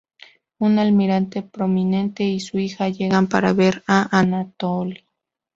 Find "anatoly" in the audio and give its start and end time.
4.17-5.05